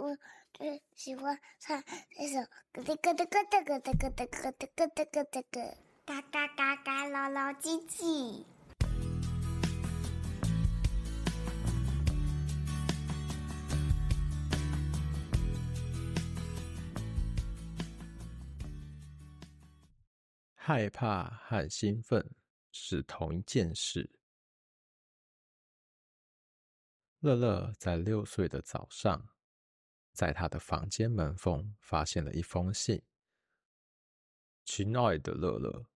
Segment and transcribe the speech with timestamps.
[0.00, 0.16] 我
[0.54, 1.84] 最喜欢唱
[2.16, 2.40] 这首
[2.72, 5.76] 咯哒咯哒咯哒咯哒咯哒咯哒咯哒咯哒咯，
[6.06, 8.46] 嘎嘎嘎嘎，老老唧唧。
[20.54, 22.34] 害怕和兴奋
[22.72, 24.08] 是同一件事。
[27.18, 29.28] 乐乐在六岁的早上，
[30.12, 33.02] 在他的房间门缝发现了一封信。
[34.64, 35.86] 亲爱的乐乐，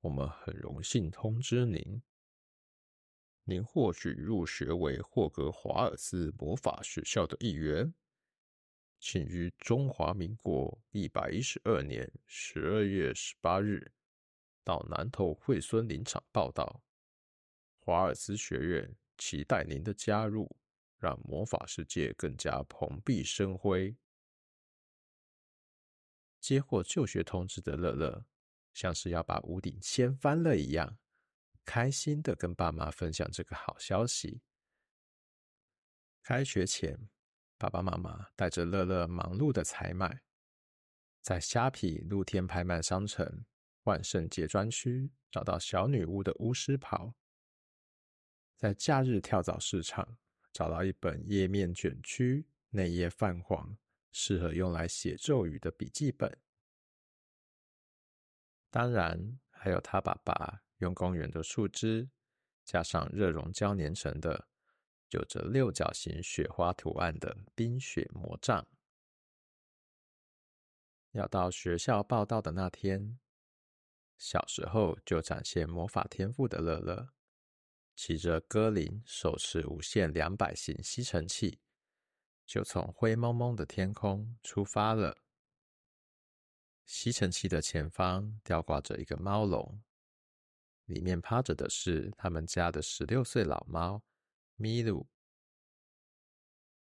[0.00, 2.02] 我们很荣幸通知您，
[3.44, 7.92] 您获取入学为霍格华尔斯魔法学校的一员，
[8.98, 13.92] 请于中华民国一百一十二年十二月十八日
[14.64, 16.82] 到南投惠孙林场报道。
[17.78, 18.96] 华尔斯学院。
[19.18, 20.58] 期待您的加入，
[20.98, 23.96] 让魔法世界更加蓬荜生辉。
[26.40, 28.24] 接获就学通知的乐乐，
[28.72, 30.98] 像是要把屋顶掀翻了一样，
[31.64, 34.42] 开心的跟爸妈分享这个好消息。
[36.22, 37.08] 开学前，
[37.58, 40.22] 爸爸妈妈带着乐乐忙碌的采买，
[41.20, 43.44] 在虾皮露天拍卖商城
[43.84, 47.14] 万圣节专区找到小女巫的巫师袍。
[48.56, 50.16] 在假日跳蚤市场
[50.56, 53.76] 找到一本页面卷曲、内页泛黄、
[54.10, 56.34] 适合用来写咒语的笔记本。
[58.70, 62.08] 当然，还有他爸爸用公园的树枝
[62.64, 64.48] 加上热熔胶粘成的、
[65.10, 68.66] 有着六角形雪花图案的冰雪魔杖。
[71.10, 73.18] 要到学校报到的那天，
[74.16, 77.15] 小时候就展现魔法天赋的乐乐。
[77.96, 81.58] 骑着歌林手持无线两百型吸尘器，
[82.44, 85.24] 就从灰蒙蒙的天空出发了。
[86.84, 89.82] 吸尘器的前方吊挂着一个猫笼，
[90.84, 94.04] 里面趴着的是他们家的十六岁老猫
[94.56, 95.06] 咪噜。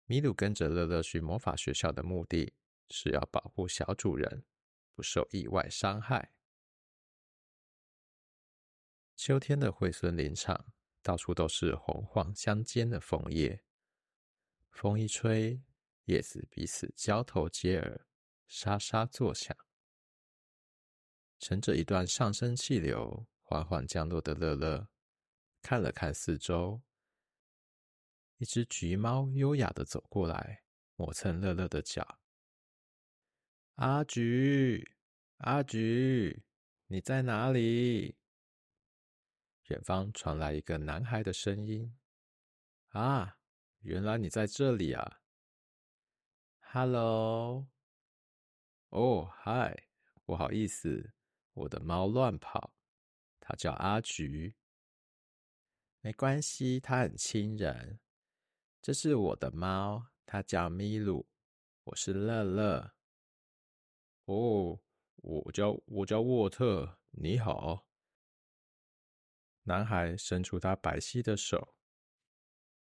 [0.07, 2.55] 咪噜跟着乐乐去魔法学校的目的
[2.89, 4.45] 是要保护小主人
[4.95, 6.33] 不受意外伤害。
[9.17, 10.73] 秋天的惠孙林场。
[11.03, 13.65] 到处都是红黄相间的枫叶，
[14.71, 15.63] 风一吹，
[16.05, 18.07] 叶子彼此交头接耳，
[18.47, 19.57] 沙沙作响。
[21.39, 24.89] 乘着一段上升气流缓缓降落的乐乐，
[25.63, 26.83] 看了看四周，
[28.37, 30.63] 一只橘猫优雅的走过来，
[30.97, 32.19] 磨蹭乐乐的脚。
[33.77, 34.97] 阿橘，
[35.39, 36.45] 阿橘，
[36.89, 38.20] 你在哪里？
[39.71, 41.97] 远方传来一个男孩的声音
[42.91, 43.39] ：“啊，
[43.83, 45.21] 原来你在这里啊
[46.59, 47.69] ！”“Hello。
[48.91, 49.87] ”“哦，嗨，
[50.25, 51.13] 不好意思，
[51.53, 52.75] 我的猫乱跑，
[53.39, 54.57] 它叫阿橘。
[56.03, 58.01] ”“没关系，它很亲人。
[58.83, 61.29] 这是我的猫，它叫咪鲁，
[61.85, 62.95] 我是乐乐。
[64.27, 64.81] ”“哦，
[65.15, 67.87] 我叫我叫沃特，你好。”
[69.65, 71.75] 男孩伸出他白皙的手，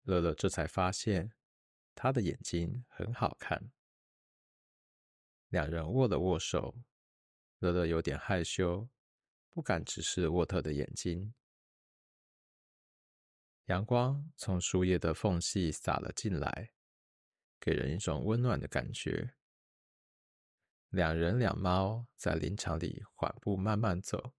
[0.02, 1.32] 乐乐这才发现
[1.94, 3.70] 他的眼睛很好看。
[5.48, 6.74] 两人握了握手，
[7.60, 8.88] 乐乐有点害羞，
[9.48, 11.32] 不敢直视沃特的眼睛。
[13.66, 16.72] 阳光从树叶的缝隙洒了进来，
[17.60, 19.36] 给人一种温暖的感觉。
[20.90, 24.34] 两人两猫在林场里缓步慢慢走，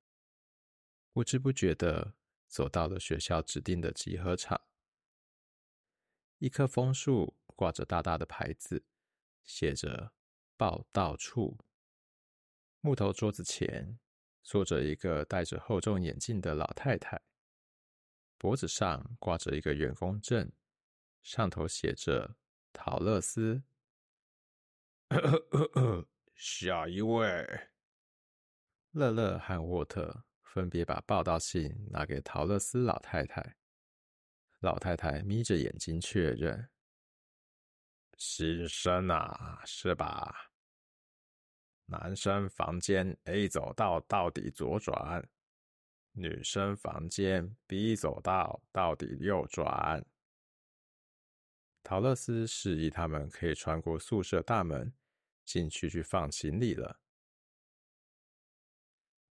[1.12, 2.14] 不知不觉的。
[2.48, 4.62] 走到了学校指定的集合场，
[6.38, 8.86] 一棵枫树挂着大大的牌子，
[9.44, 10.14] 写着
[10.58, 11.58] “报道处”。
[12.82, 14.00] 木头桌子前
[14.44, 17.22] 坐着一个戴着厚重眼镜的老太太，
[18.38, 20.52] 脖子上挂着一个员工证，
[21.22, 22.38] 上头写着
[22.72, 23.64] “陶乐斯
[26.36, 27.70] ”。下一位，
[28.92, 30.25] 乐乐和沃特。
[30.56, 33.58] 分别把报道信拿给桃乐丝老太太，
[34.62, 36.70] 老太太眯着眼睛确认
[38.18, 40.34] ：“新生啊，是吧？
[41.88, 45.28] 男生房间 A 走道到底左转，
[46.14, 50.06] 女生房间 B 走道到底右转。”
[51.84, 54.94] 桃乐丝示意他们可以穿过宿舍大门
[55.44, 57.02] 进去去放行李了。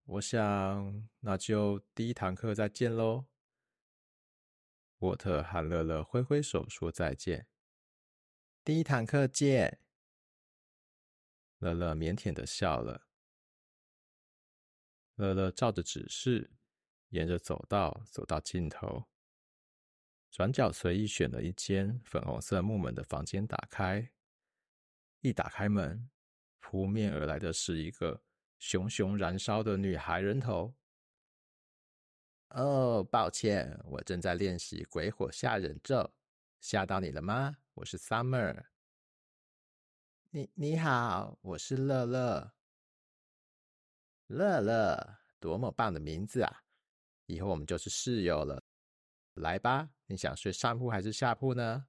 [0.06, 3.28] 我想，那就第一堂课再见喽。
[5.00, 7.48] 沃特和乐乐挥挥手说再见。
[8.64, 9.80] 第一堂课见，
[11.60, 13.08] 乐乐腼腆的笑了。
[15.16, 16.52] 乐乐照着指示，
[17.10, 19.06] 沿着走道走到尽头，
[20.30, 24.12] 转角随意选了一间粉红色木门的房间，打开。
[25.22, 26.10] 一打开门，
[26.60, 28.24] 扑面而来的是一个
[28.62, 30.72] 熊熊燃烧的女孩人头。
[32.50, 36.14] 哦，抱歉，我正在练习鬼火吓人咒，
[36.60, 37.58] 吓到你了吗？
[37.74, 38.66] 我是 Summer。
[40.30, 42.54] 你你好，我是乐乐。
[44.28, 46.64] 乐乐，多么棒的名字啊！
[47.26, 48.64] 以后我们就是室友了。
[49.34, 51.88] 来吧，你想睡上铺还是下铺呢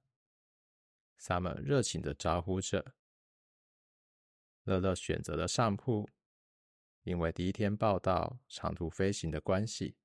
[1.19, 2.95] ？Summer 热情的招呼着。
[4.63, 6.09] 乐乐选择了上铺，
[7.03, 9.95] 因为第一天报到长途飞行的关系，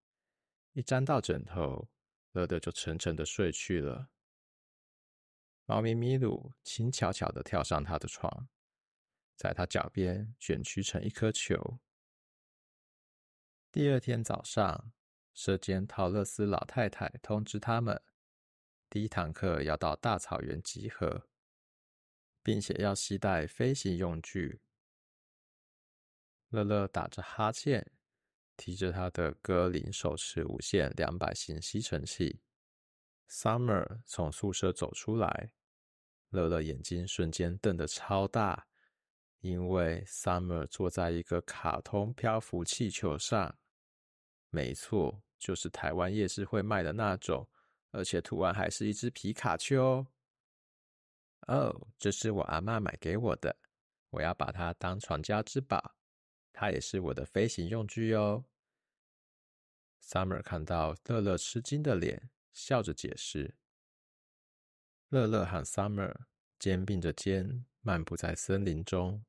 [0.72, 1.88] 一沾到枕头，
[2.32, 4.10] 乐乐就沉沉的睡去了。
[5.64, 8.48] 猫咪咪鲁轻巧巧的跳上他的床，
[9.36, 11.78] 在他脚边卷曲成一颗球。
[13.70, 14.92] 第二天早上，
[15.34, 18.02] 舍监陶乐斯老太太通知他们，
[18.90, 21.28] 第一堂课要到大草原集合。
[22.48, 24.62] 并且要携带飞行用具。
[26.50, 27.90] 乐乐打着哈欠，
[28.56, 32.40] 提着他的歌林手持无线两百型吸尘器。
[33.28, 35.52] Summer 从宿舍走出来，
[36.30, 38.66] 乐乐眼睛瞬间瞪得超大，
[39.40, 43.54] 因为 Summer 坐在一个卡通漂浮气球上。
[44.48, 47.46] 没错，就是台湾夜市会卖的那种，
[47.90, 50.06] 而且图案还是一只皮卡丘。
[51.48, 53.54] 哦，这是我阿嬷买给我的，
[54.08, 55.97] 我要把它当传家之宝。
[56.60, 58.44] 它也是我的飞行用具哟。
[60.02, 63.54] Summer 看到乐乐吃惊的脸，笑着解释。
[65.08, 66.12] 乐乐和 Summer
[66.58, 69.24] 肩并着肩漫步在森林中。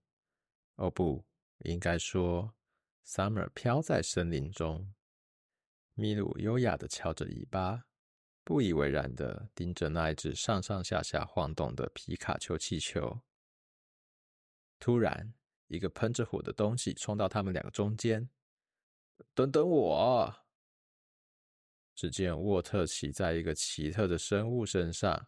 [0.78, 1.24] 哦，不，
[1.60, 2.56] 应该说
[3.06, 4.92] Summer 飘在森林中。
[5.94, 7.86] 咪鲁优雅的翘着尾巴。
[8.44, 13.22] 不以为然的盯着那一只上上下下晃动的皮卡丘气球。
[14.80, 15.36] 突然，
[15.70, 18.30] 一个喷着火的东西冲到他们两个中间。
[19.34, 20.36] 等等我！
[21.96, 25.28] 只见沃特骑在一个奇特的生物身上，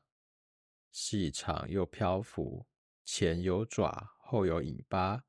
[0.92, 2.66] 细长又漂浮，
[3.04, 5.26] 前有爪，后有尾巴，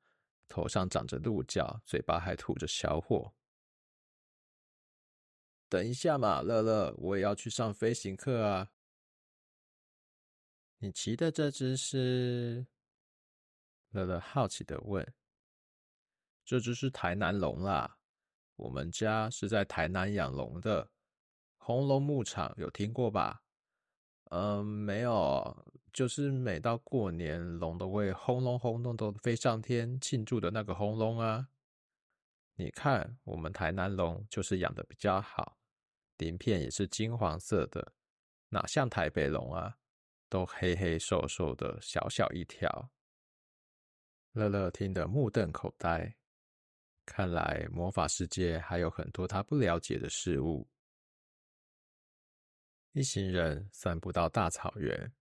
[0.49, 3.35] 头上长着鹿角，嘴巴还吐着小火。
[5.69, 8.71] 等一下嘛，乐乐，我也要去上飞行课啊。
[10.79, 12.67] 你骑的这只是？
[13.93, 15.07] 乐乐好奇的问。
[16.45, 17.99] 这只是台南龙啦，
[18.57, 20.91] 我们家是在台南养龙的。
[21.57, 23.45] 红龙牧场有听过吧？
[24.31, 31.49] 嗯，没有，就是每到过年，龙都会轰隆轰隆都飞上天庆祝的那个轰隆啊。
[32.57, 35.59] 你看，我们台南龙就是养的比较好。
[36.19, 37.93] 鳞片也是金黄色的，
[38.49, 39.79] 哪像台北龙啊，
[40.29, 42.91] 都黑黑瘦瘦的，小小一条。
[44.33, 46.17] 乐乐听得目瞪口呆，
[47.05, 50.71] 看来魔法世界还有很多他不了解的事物。
[52.93, 55.13] 一行人散步到大草原，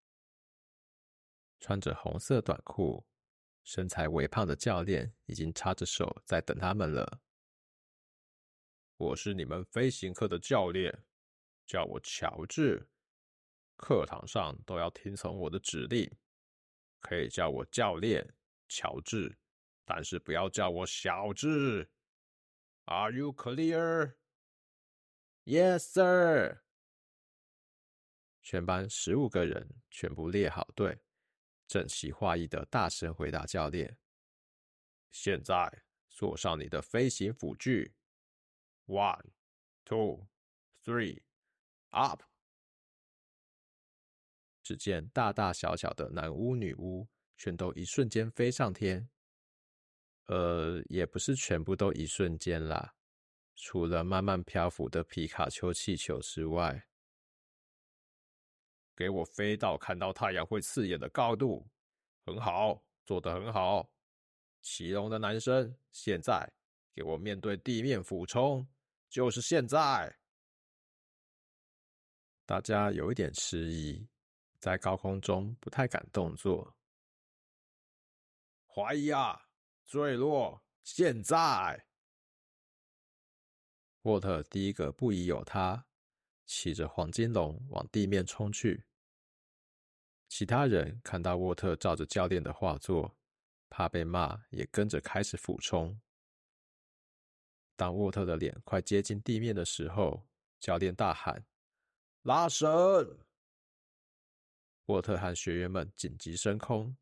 [1.60, 3.06] 穿着红色短裤、
[3.66, 7.20] 身材微胖的教练已经插着手在等他们了。
[8.96, 11.04] 我是你们飞行课的教练，
[11.66, 12.88] 叫我乔治。
[13.76, 16.10] 课堂上都要听从我的指令，
[17.02, 18.36] 可以叫我教练
[18.74, 19.38] 乔治，
[19.84, 21.92] 但是不要叫我小智。
[22.86, 24.16] Are you clear?
[25.44, 26.62] Yes, sir.
[28.42, 31.04] 全班十五个人全部列好队，
[31.68, 33.98] 整齐划一的大声回答教练。
[35.10, 37.94] 现在坐上你的飞行辅具。
[38.86, 39.32] One,
[39.84, 40.30] two,
[40.82, 41.22] three,
[41.90, 42.24] up！
[44.64, 47.10] 只见大大小小的男巫、女巫
[47.42, 49.10] 全都一瞬间飞上天。
[50.28, 52.94] 呃，也不是全部都一瞬间啦，
[53.56, 56.88] 除了慢慢漂浮的皮卡丘气球之外，
[58.96, 61.68] 给我飞到看到太阳会刺眼的高度。
[62.28, 63.92] 很好，做得很好。
[64.62, 66.48] 骑龙的男生，现在
[66.94, 68.68] 给我面对地面俯冲。
[69.10, 70.16] 就是现在，
[72.46, 74.08] 大家有一点迟疑，
[74.60, 76.78] 在高空中不太敢动作。
[78.74, 79.50] 怀疑啊，
[79.86, 80.64] 坠落！
[80.84, 81.86] 现在，
[84.04, 85.86] 沃特第一个不疑有他，
[86.46, 88.86] 骑着黄金龙往地面冲去。
[90.30, 93.14] 其他人看到沃特照着教练的画作，
[93.70, 96.00] 怕被骂，也跟着开始俯冲。
[97.76, 100.26] 当沃特的脸快接近地面的时候，
[100.62, 101.46] 教练大喊
[102.24, 102.70] ：“拉绳！”
[104.88, 106.96] 沃特和学员们紧急升空，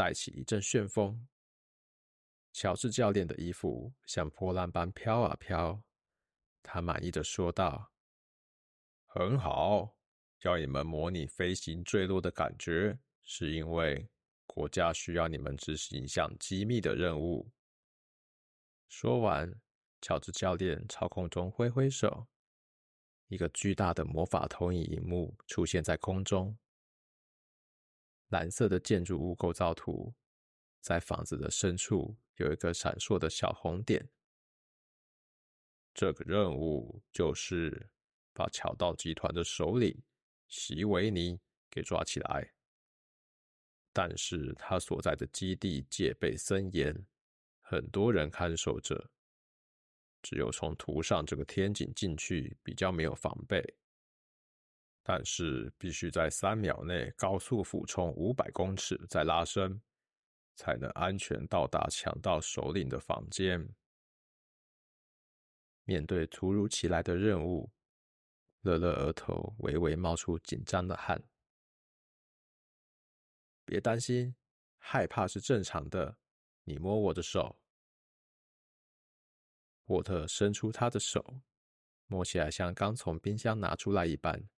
[0.00, 1.28] 带起一阵旋风。
[2.54, 5.82] 乔治教练的衣服像波浪般飘啊飘，
[6.62, 7.92] 他满意的说道
[9.04, 9.94] ：“很好，
[10.38, 14.08] 教你们模拟飞行坠落的感觉，是因为
[14.46, 17.52] 国家需要你们执行一项机密的任务。”
[18.88, 19.54] 说完，
[20.00, 22.26] 乔治教练朝空中挥挥手，
[23.28, 26.56] 一个巨大的魔法投影荧幕出现在空中。
[28.30, 30.12] 蓝色的建筑物构造图，
[30.80, 34.08] 在房子的深处有一个闪烁的小红点。
[35.92, 37.90] 这个任务就是
[38.32, 40.02] 把强盗集团的首领
[40.48, 42.52] 席维尼给抓起来。
[43.92, 47.04] 但是他所在的基地戒备森严，
[47.60, 49.10] 很多人看守着。
[50.22, 53.79] 只有从图上这个天井进去比较没有防备。
[55.12, 59.82] 但是必须在三秒内高速俯冲五百公尺，再拉伸，
[60.54, 63.74] 才能安全到达强盗首领的房间。
[65.82, 67.72] 面对突如其来的任务，
[68.60, 71.20] 乐乐额头微微冒出紧张的汗。
[73.64, 74.36] 别担心，
[74.78, 76.18] 害怕是正常的。
[76.62, 77.58] 你摸我的手。
[79.86, 81.40] 沃特伸出他的手，
[82.06, 84.48] 摸起来像刚从冰箱拿出来一般。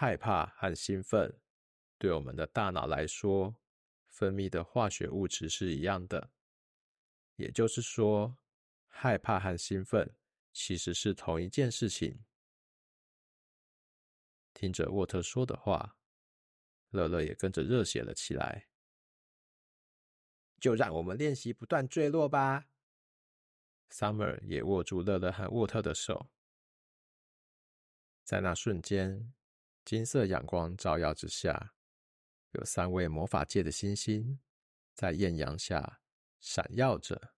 [0.00, 1.40] 害怕和兴奋，
[1.98, 3.56] 对我们的大脑来说，
[4.06, 6.30] 分泌的化学物质是一样的。
[7.34, 8.38] 也就是说，
[8.86, 10.14] 害怕和兴奋
[10.52, 12.24] 其实是同一件事情。
[14.54, 15.96] 听着沃特说的话，
[16.90, 18.68] 乐乐也跟着热血了起来。
[20.60, 22.68] 就让我们练习不断坠落吧。
[23.90, 26.30] Summer 也握住乐乐和沃特的手，
[28.22, 29.34] 在那瞬间。
[29.88, 31.72] 金色阳光照耀之下，
[32.50, 34.38] 有三位魔法界的星星
[34.92, 36.00] 在艳阳下
[36.40, 37.32] 闪耀着。